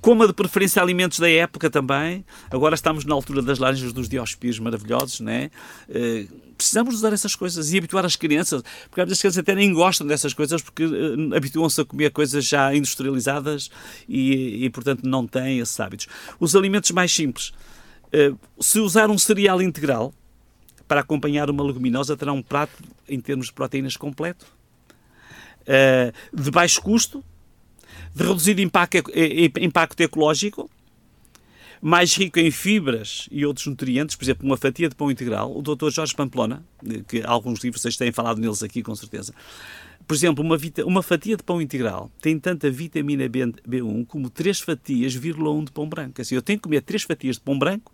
Coma 0.00 0.26
de 0.26 0.32
preferência 0.32 0.82
alimentos 0.82 1.18
da 1.18 1.30
época 1.30 1.70
também. 1.70 2.24
Agora 2.50 2.74
estamos 2.74 3.04
na 3.04 3.14
altura 3.14 3.42
das 3.42 3.58
laranjas 3.58 3.92
dos 3.92 4.08
diospírios 4.08 4.58
maravilhosos, 4.58 5.20
né? 5.20 5.50
precisamos 6.58 6.96
usar 6.96 7.12
essas 7.12 7.36
coisas 7.36 7.72
e 7.72 7.78
habituar 7.78 8.04
as 8.04 8.16
crianças, 8.16 8.62
porque 8.90 9.00
às 9.00 9.06
vezes 9.06 9.18
as 9.18 9.20
crianças 9.20 9.38
até 9.38 9.54
nem 9.54 9.72
gostam 9.72 10.06
dessas 10.06 10.34
coisas 10.34 10.60
porque 10.60 10.84
uh, 10.84 11.34
habituam-se 11.34 11.80
a 11.80 11.84
comer 11.84 12.10
coisas 12.10 12.44
já 12.44 12.74
industrializadas 12.74 13.70
e, 14.08 14.64
e, 14.64 14.70
portanto, 14.70 15.04
não 15.04 15.26
têm 15.26 15.60
esses 15.60 15.78
hábitos. 15.78 16.08
Os 16.40 16.56
alimentos 16.56 16.90
mais 16.90 17.14
simples. 17.14 17.52
Uh, 18.08 18.38
se 18.62 18.80
usar 18.80 19.10
um 19.10 19.18
cereal 19.18 19.60
integral 19.60 20.12
para 20.86 21.00
acompanhar 21.00 21.50
uma 21.50 21.62
leguminosa, 21.62 22.16
terá 22.16 22.32
um 22.32 22.42
prato, 22.42 22.82
em 23.08 23.20
termos 23.20 23.46
de 23.46 23.52
proteínas, 23.52 23.96
completo. 23.96 24.46
Uh, 25.62 26.12
de 26.34 26.50
baixo 26.50 26.80
custo, 26.80 27.22
de 28.14 28.24
reduzido 28.24 28.60
impacto, 28.60 29.12
impacto 29.60 30.00
ecológico, 30.00 30.70
mais 31.80 32.14
rico 32.14 32.38
em 32.38 32.50
fibras 32.50 33.28
e 33.30 33.46
outros 33.46 33.66
nutrientes, 33.66 34.16
por 34.16 34.24
exemplo, 34.24 34.46
uma 34.46 34.56
fatia 34.56 34.88
de 34.88 34.94
pão 34.94 35.10
integral. 35.10 35.56
O 35.56 35.62
Dr. 35.62 35.90
Jorge 35.90 36.14
Pamplona, 36.14 36.64
que 37.06 37.22
alguns 37.24 37.60
livros 37.60 37.82
vocês 37.82 37.96
têm 37.96 38.10
falado 38.10 38.40
neles 38.40 38.62
aqui 38.62 38.82
com 38.82 38.94
certeza, 38.94 39.32
por 40.08 40.14
exemplo, 40.14 40.42
uma, 40.42 40.56
uma 40.86 41.02
fatia 41.02 41.36
de 41.36 41.42
pão 41.42 41.60
integral 41.60 42.10
tem 42.20 42.38
tanta 42.38 42.70
vitamina 42.70 43.28
B, 43.28 43.40
B1 43.68 44.06
como 44.06 44.30
3 44.30 44.58
fatias, 44.60 45.14
1 45.14 45.64
de 45.64 45.70
pão 45.70 45.86
branco. 45.86 46.22
Assim, 46.22 46.34
eu 46.34 46.40
tenho 46.40 46.58
que 46.58 46.62
comer 46.62 46.80
3 46.80 47.02
fatias 47.02 47.36
de 47.36 47.42
pão 47.42 47.58
branco 47.58 47.92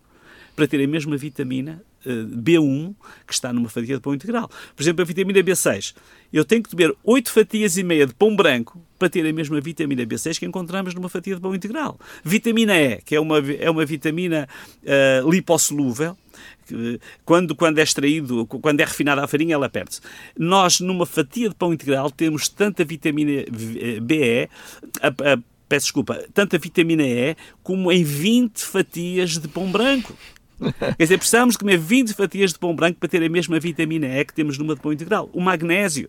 para 0.55 0.67
ter 0.67 0.83
a 0.83 0.87
mesma 0.87 1.17
vitamina 1.17 1.83
uh, 2.07 2.27
B1 2.37 2.95
que 3.27 3.33
está 3.33 3.53
numa 3.53 3.69
fatia 3.69 3.97
de 3.97 4.01
pão 4.01 4.15
integral. 4.15 4.51
Por 4.75 4.83
exemplo, 4.83 5.03
a 5.03 5.05
vitamina 5.05 5.41
B6. 5.41 5.95
Eu 6.33 6.45
tenho 6.45 6.63
que 6.63 6.71
comer 6.71 6.95
8 7.03 7.31
fatias 7.31 7.77
e 7.77 7.83
meia 7.83 8.07
de 8.07 8.15
pão 8.15 8.35
branco 8.35 8.81
para 8.99 9.09
ter 9.09 9.27
a 9.27 9.33
mesma 9.33 9.61
vitamina 9.61 10.05
B6 10.05 10.39
que 10.39 10.47
encontramos 10.47 10.95
numa 10.95 11.09
fatia 11.09 11.35
de 11.35 11.41
pão 11.41 11.55
integral. 11.55 11.99
Vitamina 12.25 12.77
E, 12.77 13.03
que 13.03 13.15
é 13.15 13.21
uma, 13.21 13.39
é 13.39 13.71
uma 13.71 13.85
vitamina 13.85 14.49
uh, 14.83 15.31
lipossolúvel, 15.31 16.17
quando, 17.25 17.55
quando 17.55 17.79
é 17.79 17.83
extraído, 17.83 18.47
quando 18.47 18.81
é 18.81 18.85
refinada 18.85 19.23
a 19.23 19.29
farinha, 19.29 19.55
ela 19.55 19.69
perde-se. 19.69 20.01
Nós, 20.39 20.81
numa 20.81 21.07
fatia 21.07 21.49
de 21.49 21.55
pão 21.55 21.73
integral, 21.73 22.11
temos 22.11 22.49
tanta 22.49 22.85
vitamina 22.85 23.45
BE, 24.01 24.49
a, 25.01 25.09
a, 25.09 25.39
peço 25.69 25.87
desculpa, 25.87 26.25
tanta 26.33 26.59
vitamina 26.59 27.03
E 27.03 27.37
como 27.63 27.91
em 27.91 28.03
20 28.03 28.65
fatias 28.65 29.39
de 29.39 29.49
pão 29.49 29.71
branco. 29.71 30.17
Quer 30.59 31.03
dizer, 31.05 31.19
precisamos 31.19 31.57
comer 31.57 31.79
20 31.79 32.15
fatias 32.15 32.53
de 32.53 32.59
pão 32.59 32.75
branco 32.75 32.99
para 32.99 33.09
ter 33.09 33.23
a 33.23 33.29
mesma 33.29 33.59
vitamina 33.59 34.07
E 34.07 34.25
que 34.25 34.35
temos 34.35 34.59
numa 34.59 34.75
de 34.75 34.81
pão 34.81 34.93
integral. 34.93 35.31
O 35.33 35.41
magnésio. 35.41 36.09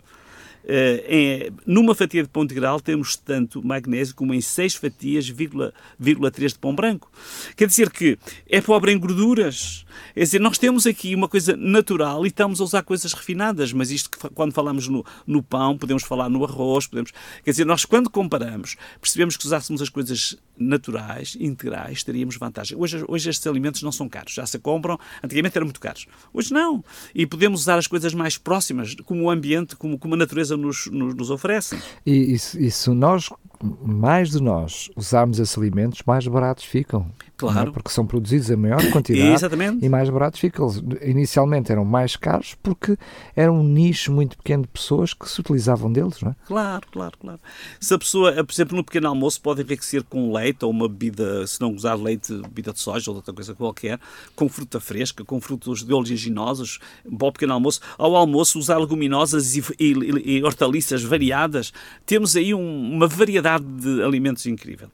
Uh, 0.65 1.53
numa 1.63 1.93
fatia 1.93 2.23
de 2.23 2.29
pão 2.29 2.43
integral 2.43 2.81
temos 2.81 3.15
tanto 3.15 3.63
magnésio 3.63 4.15
como 4.15 4.33
em 4.33 4.41
6 4.41 4.75
fatias, 4.75 5.31
3 5.31 6.53
de 6.53 6.59
pão 6.59 6.73
branco. 6.73 7.11
Quer 7.55 7.67
dizer 7.67 7.91
que 7.91 8.17
é 8.49 8.59
pobre 8.61 8.91
em 8.91 8.97
gorduras. 8.97 9.85
Quer 10.15 10.23
dizer, 10.23 10.39
nós 10.39 10.57
temos 10.57 10.87
aqui 10.87 11.13
uma 11.13 11.27
coisa 11.27 11.55
natural 11.55 12.25
e 12.25 12.29
estamos 12.29 12.59
a 12.59 12.63
usar 12.63 12.81
coisas 12.81 13.13
refinadas, 13.13 13.71
mas 13.71 13.91
isto 13.91 14.09
que 14.09 14.17
quando 14.29 14.53
falamos 14.53 14.87
no, 14.87 15.05
no 15.27 15.43
pão, 15.43 15.77
podemos 15.77 16.03
falar 16.03 16.29
no 16.29 16.43
arroz, 16.43 16.87
podemos. 16.87 17.11
Quer 17.43 17.51
dizer, 17.51 17.65
nós 17.65 17.85
quando 17.85 18.09
comparamos, 18.09 18.75
percebemos 18.99 19.37
que 19.37 19.45
usássemos 19.45 19.81
as 19.81 19.89
coisas 19.89 20.35
naturais, 20.57 21.37
integrais, 21.39 22.03
teríamos 22.03 22.37
vantagem. 22.37 22.77
Hoje, 22.77 23.03
hoje 23.07 23.29
estes 23.29 23.45
alimentos 23.45 23.81
não 23.83 23.91
são 23.91 24.07
caros, 24.07 24.33
já 24.33 24.45
se 24.45 24.57
compram, 24.57 24.97
antigamente 25.23 25.57
eram 25.57 25.65
muito 25.65 25.79
caros. 25.79 26.07
Hoje 26.33 26.53
não. 26.53 26.83
E 27.13 27.25
podemos 27.25 27.61
usar 27.61 27.77
as 27.77 27.87
coisas 27.87 28.13
mais 28.13 28.37
próximas, 28.37 28.95
como 29.05 29.23
o 29.23 29.29
ambiente, 29.29 29.75
como, 29.75 29.99
como 29.99 30.13
a 30.13 30.17
natureza 30.17 30.54
nos, 30.57 30.87
nos, 30.87 31.15
nos 31.15 31.29
oferece. 31.29 31.77
E 32.05 32.33
isso, 32.33 32.93
nós 32.93 33.29
mais 33.61 34.31
de 34.31 34.41
nós 34.41 34.89
usarmos 34.95 35.39
esses 35.39 35.57
alimentos, 35.57 36.01
mais 36.05 36.27
baratos 36.27 36.63
ficam. 36.63 37.07
É? 37.21 37.25
Claro. 37.37 37.69
É? 37.69 37.71
Porque 37.71 37.89
são 37.89 38.05
produzidos 38.05 38.49
em 38.49 38.55
maior 38.55 38.81
quantidade 38.91 39.43
e 39.81 39.89
mais 39.89 40.09
baratos 40.09 40.39
ficam. 40.39 40.67
Inicialmente 41.01 41.71
eram 41.71 41.83
mais 41.83 42.15
caros 42.15 42.55
porque 42.61 42.97
era 43.35 43.51
um 43.51 43.63
nicho 43.63 44.11
muito 44.11 44.37
pequeno 44.37 44.63
de 44.63 44.69
pessoas 44.69 45.13
que 45.13 45.29
se 45.29 45.39
utilizavam 45.41 45.91
deles, 45.91 46.21
não 46.21 46.31
é? 46.31 46.35
Claro, 46.47 46.87
claro, 46.91 47.17
claro. 47.19 47.39
Se 47.79 47.93
a 47.93 47.97
pessoa, 47.97 48.31
por 48.43 48.53
exemplo, 48.53 48.77
no 48.77 48.83
pequeno 48.83 49.07
almoço 49.07 49.41
pode 49.41 49.61
enriquecer 49.61 50.03
com 50.03 50.33
leite 50.33 50.63
ou 50.63 50.71
uma 50.71 50.87
bebida, 50.87 51.45
se 51.45 51.59
não 51.59 51.73
usar 51.73 51.95
leite, 51.95 52.33
bebida 52.33 52.71
de 52.71 52.79
soja 52.79 53.11
ou 53.11 53.17
outra 53.17 53.33
coisa 53.33 53.53
qualquer, 53.53 53.99
com 54.35 54.47
fruta 54.47 54.79
fresca, 54.79 55.23
com 55.23 55.39
frutos 55.41 55.83
de 55.83 55.93
oleaginosos, 55.93 56.79
para 57.17 57.27
o 57.27 57.31
pequeno 57.31 57.53
almoço. 57.53 57.81
Ao 57.97 58.15
almoço 58.15 58.57
usar 58.57 58.77
leguminosas 58.77 59.55
e, 59.55 59.63
e, 59.79 60.37
e 60.37 60.43
hortaliças 60.43 61.03
variadas. 61.03 61.73
Temos 62.05 62.35
aí 62.35 62.53
um, 62.53 62.93
uma 62.93 63.07
variedade 63.07 63.44
variedade 63.45 63.65
de 63.65 64.03
alimentos 64.03 64.45
incrível. 64.45 64.89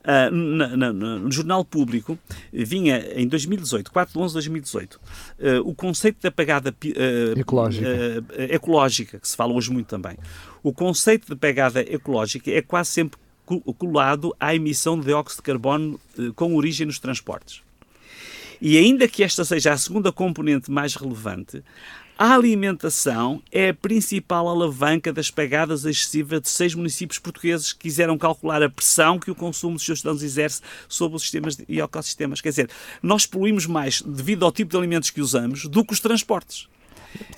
Uh, 0.00 0.30
na, 0.30 0.76
na, 0.76 0.92
no 0.92 1.30
Jornal 1.30 1.64
Público 1.64 2.18
vinha 2.52 2.98
em 3.14 3.26
2018, 3.26 3.90
4 3.90 4.12
de 4.12 4.18
11 4.18 4.28
de 4.28 4.34
2018, 4.34 4.94
uh, 4.94 5.00
o 5.64 5.74
conceito 5.74 6.22
da 6.22 6.30
pegada 6.30 6.70
uh, 6.70 7.38
ecológica. 7.38 7.88
ecológica, 8.48 9.18
que 9.18 9.28
se 9.28 9.36
fala 9.36 9.52
hoje 9.52 9.70
muito 9.70 9.88
também. 9.88 10.16
O 10.62 10.72
conceito 10.72 11.28
de 11.28 11.36
pegada 11.36 11.80
ecológica 11.80 12.50
é 12.50 12.62
quase 12.62 12.90
sempre 12.90 13.18
colado 13.78 14.34
à 14.40 14.54
emissão 14.54 14.98
de 14.98 15.06
dióxido 15.06 15.38
de 15.38 15.42
carbono 15.42 16.00
com 16.34 16.56
origem 16.56 16.86
nos 16.86 16.98
transportes. 16.98 17.62
E 18.60 18.76
ainda 18.76 19.06
que 19.06 19.22
esta 19.22 19.44
seja 19.44 19.72
a 19.72 19.76
segunda 19.76 20.10
componente 20.10 20.68
mais 20.68 20.96
relevante, 20.96 21.62
a 22.18 22.34
alimentação 22.34 23.42
é 23.52 23.68
a 23.68 23.74
principal 23.74 24.48
alavanca 24.48 25.12
das 25.12 25.30
pegadas 25.30 25.84
excessivas 25.84 26.40
de 26.40 26.48
seis 26.48 26.74
municípios 26.74 27.18
portugueses 27.18 27.74
que 27.74 27.80
quiseram 27.80 28.16
calcular 28.16 28.62
a 28.62 28.70
pressão 28.70 29.18
que 29.18 29.30
o 29.30 29.34
consumo 29.34 29.74
dos 29.74 29.84
seus 29.84 29.98
cidadãos 29.98 30.22
exerce 30.22 30.62
sobre 30.88 31.16
os 31.16 31.22
sistemas 31.22 31.58
e 31.68 31.80
ecossistemas. 31.80 32.40
Quer 32.40 32.50
dizer, 32.50 32.70
nós 33.02 33.26
poluímos 33.26 33.66
mais 33.66 34.00
devido 34.00 34.46
ao 34.46 34.52
tipo 34.52 34.70
de 34.70 34.76
alimentos 34.78 35.10
que 35.10 35.20
usamos 35.20 35.66
do 35.66 35.84
que 35.84 35.92
os 35.92 36.00
transportes. 36.00 36.68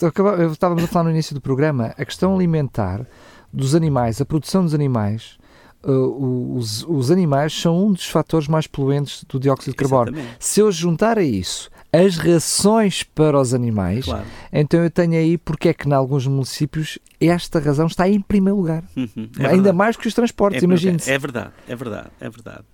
Eu 0.01 0.53
estávamos 0.53 0.85
a 0.85 0.87
falar 0.87 1.05
no 1.05 1.11
início 1.11 1.35
do 1.35 1.41
programa, 1.41 1.95
a 1.99 2.05
questão 2.05 2.35
alimentar 2.35 3.05
dos 3.53 3.75
animais, 3.75 4.21
a 4.21 4.25
produção 4.25 4.63
dos 4.63 4.75
animais, 4.75 5.39
uh, 5.85 6.57
os, 6.57 6.85
os, 6.85 7.11
animais 7.11 7.53
são 7.53 7.87
um 7.87 7.93
dos 7.93 8.07
fatores 8.07 8.49
mais 8.49 8.67
poluentes 8.67 9.25
do 9.29 9.39
dióxido 9.39 9.73
de 9.73 9.77
carbono. 9.77 10.11
Exatamente. 10.11 10.37
Se 10.39 10.61
eu 10.61 10.71
juntar 10.73 11.19
a 11.19 11.23
isso 11.23 11.71
as 11.91 12.19
rações 12.19 13.03
para 13.03 13.41
os 13.41 13.55
animais, 13.55 14.05
claro. 14.05 14.27
então 14.53 14.85
eu 14.85 14.91
tenho 14.91 15.15
aí 15.15 15.39
porque 15.39 15.71
é 15.71 15.75
que 15.75 15.89
em 15.89 15.93
alguns 15.93 16.27
municípios 16.27 16.99
esta 17.19 17.59
razão 17.59 17.87
está 17.87 18.07
em 18.07 18.21
primeiro 18.21 18.59
lugar. 18.59 18.85
Uhum, 18.95 19.31
é 19.39 19.47
Ainda 19.47 19.73
mais 19.73 19.97
que 19.97 20.07
os 20.07 20.13
transportes, 20.13 20.63
é, 20.63 20.65
imagine-se. 20.67 21.11
É 21.11 21.19
verdade, 21.19 21.51
é 21.67 21.75
verdade, 21.75 22.11
é 22.21 22.29
verdade. 22.29 22.65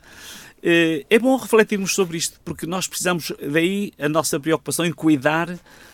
Eh, 0.66 1.04
é 1.11 1.18
bom 1.18 1.37
refletirmos 1.37 1.94
sobre 1.94 2.16
isto, 2.16 2.40
porque 2.42 2.66
nós 2.66 2.88
precisamos, 2.88 3.30
daí 3.52 3.92
a 3.99 4.08
nossa 4.08 4.40
preocupação 4.40 4.87
em 4.87 4.92
cuidar 4.92 5.46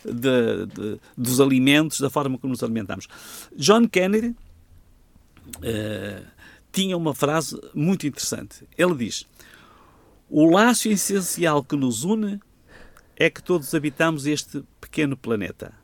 de, 0.05 0.67
de, 0.67 1.00
dos 1.17 1.40
alimentos, 1.40 1.99
da 1.99 2.09
forma 2.09 2.38
como 2.38 2.52
nos 2.52 2.62
alimentamos. 2.62 3.09
John 3.57 3.88
Kennedy 3.88 4.29
uh, 5.59 6.25
tinha 6.73 6.97
uma 6.97 7.15
frase 7.15 7.61
muito 7.75 8.07
interessante. 8.07 8.67
Ele 8.77 8.95
diz: 8.95 9.27
O 10.29 10.50
laço 10.50 10.89
essencial 10.89 11.65
que 11.65 11.77
nos 11.77 12.05
une 12.05 12.41
é 13.17 13.29
que 13.29 13.43
todos 13.43 13.75
habitamos 13.75 14.27
este 14.27 14.62
pequeno 14.81 15.17
planeta. 15.17 15.75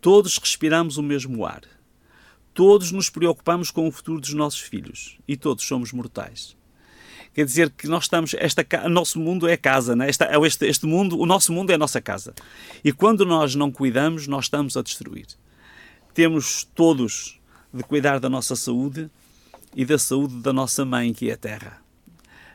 Todos 0.00 0.38
respiramos 0.38 0.96
o 0.96 1.02
mesmo 1.02 1.44
ar. 1.44 1.62
Todos 2.52 2.90
nos 2.90 3.08
preocupamos 3.08 3.70
com 3.70 3.86
o 3.86 3.92
futuro 3.92 4.20
dos 4.20 4.34
nossos 4.34 4.60
filhos. 4.60 5.18
E 5.26 5.36
todos 5.36 5.64
somos 5.64 5.92
mortais. 5.92 6.56
Quer 7.32 7.44
dizer 7.44 7.70
que 7.70 7.86
nós 7.86 8.04
estamos. 8.04 8.34
Esta, 8.34 8.66
o 8.84 8.88
nosso 8.88 9.20
mundo 9.20 9.46
é 9.48 9.56
casa, 9.56 9.94
né? 9.94 10.08
Esta, 10.08 10.28
este, 10.46 10.66
este 10.66 10.86
mundo, 10.86 11.18
o 11.18 11.26
nosso 11.26 11.52
mundo 11.52 11.70
é 11.70 11.74
a 11.74 11.78
nossa 11.78 12.00
casa. 12.00 12.34
E 12.82 12.92
quando 12.92 13.24
nós 13.24 13.54
não 13.54 13.70
cuidamos, 13.70 14.26
nós 14.26 14.46
estamos 14.46 14.76
a 14.76 14.82
destruir. 14.82 15.26
Temos 16.12 16.64
todos 16.74 17.40
de 17.72 17.84
cuidar 17.84 18.18
da 18.18 18.28
nossa 18.28 18.56
saúde 18.56 19.08
e 19.74 19.84
da 19.84 19.98
saúde 19.98 20.36
da 20.36 20.52
nossa 20.52 20.84
mãe, 20.84 21.12
que 21.12 21.30
é 21.30 21.34
a 21.34 21.36
terra 21.36 21.80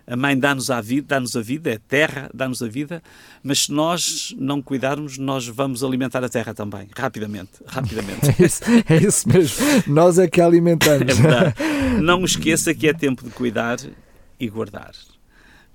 a 0.08 0.16
mãe 0.16 0.38
dá-nos 0.38 0.70
a 0.70 0.80
vida, 0.82 1.08
dá-nos 1.10 1.36
a 1.36 1.42
vida, 1.42 1.72
é 1.72 1.80
terra, 1.80 2.30
dá-nos 2.34 2.62
a 2.62 2.68
vida, 2.68 3.02
mas 3.42 3.64
se 3.64 3.72
nós 3.72 4.36
não 4.38 4.62
cuidarmos, 4.62 5.18
nós 5.18 5.48
vamos 5.48 5.84
alimentar 5.84 6.24
a 6.24 6.30
terra 6.30 6.54
também, 6.54 6.88
rapidamente, 6.96 7.52
rapidamente. 7.66 8.16
É 8.36 8.46
isso, 8.46 8.64
é 8.90 8.98
isso 8.98 9.30
mesmo, 9.30 9.66
nós 9.88 10.20
é 10.20 10.28
que 10.28 10.42
alimentamos. 10.42 11.02
É 11.02 11.22
verdade. 11.22 11.56
Não 12.02 12.24
esqueça 12.24 12.74
que 12.74 12.88
é 12.88 12.94
tempo 12.94 13.24
de 13.24 13.30
cuidar 13.30 13.78
e 14.40 14.50
guardar. 14.50 14.92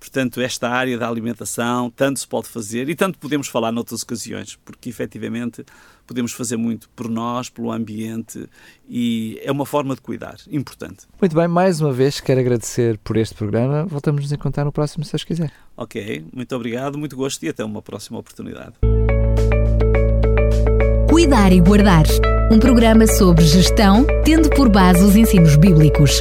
Portanto, 0.00 0.40
esta 0.40 0.68
área 0.70 0.96
da 0.96 1.06
alimentação, 1.06 1.90
tanto 1.90 2.18
se 2.18 2.26
pode 2.26 2.48
fazer 2.48 2.88
e 2.88 2.94
tanto 2.94 3.18
podemos 3.18 3.48
falar 3.48 3.70
noutras 3.70 4.02
ocasiões, 4.02 4.58
porque 4.64 4.88
efetivamente 4.88 5.62
podemos 6.06 6.32
fazer 6.32 6.56
muito 6.56 6.88
por 6.96 7.08
nós, 7.08 7.50
pelo 7.50 7.70
ambiente 7.70 8.48
e 8.88 9.38
é 9.44 9.52
uma 9.52 9.66
forma 9.66 9.94
de 9.94 10.00
cuidar, 10.00 10.36
importante. 10.50 11.06
Muito 11.20 11.36
bem, 11.36 11.46
mais 11.46 11.82
uma 11.82 11.92
vez 11.92 12.18
quero 12.18 12.40
agradecer 12.40 12.98
por 13.04 13.18
este 13.18 13.34
programa. 13.34 13.84
Voltamos 13.84 14.22
nos 14.22 14.32
encontrar 14.32 14.64
no 14.64 14.72
próximo, 14.72 15.04
se 15.04 15.12
Deus 15.12 15.22
quiser. 15.22 15.52
Ok, 15.76 16.24
muito 16.32 16.56
obrigado, 16.56 16.96
muito 16.96 17.14
gosto 17.14 17.42
e 17.44 17.50
até 17.50 17.62
uma 17.62 17.82
próxima 17.82 18.18
oportunidade. 18.18 18.72
Cuidar 21.10 21.52
e 21.52 21.60
Guardar 21.60 22.06
um 22.50 22.58
programa 22.58 23.06
sobre 23.06 23.44
gestão, 23.44 24.04
tendo 24.24 24.50
por 24.50 24.68
base 24.68 25.04
os 25.04 25.14
ensinos 25.14 25.54
bíblicos 25.56 26.20